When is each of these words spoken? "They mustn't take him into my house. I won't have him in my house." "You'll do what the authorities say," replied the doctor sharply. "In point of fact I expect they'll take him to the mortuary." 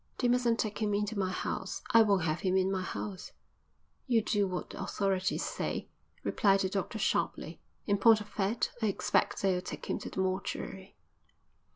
"They 0.17 0.27
mustn't 0.27 0.57
take 0.57 0.79
him 0.79 0.95
into 0.95 1.15
my 1.19 1.29
house. 1.29 1.83
I 1.91 2.01
won't 2.01 2.23
have 2.23 2.39
him 2.39 2.57
in 2.57 2.71
my 2.71 2.81
house." 2.81 3.33
"You'll 4.07 4.23
do 4.23 4.47
what 4.47 4.71
the 4.71 4.81
authorities 4.81 5.45
say," 5.45 5.89
replied 6.23 6.61
the 6.61 6.69
doctor 6.69 6.97
sharply. 6.97 7.61
"In 7.85 7.99
point 7.99 8.19
of 8.19 8.27
fact 8.27 8.71
I 8.81 8.87
expect 8.87 9.43
they'll 9.43 9.61
take 9.61 9.85
him 9.91 9.99
to 9.99 10.09
the 10.09 10.19
mortuary." 10.19 10.95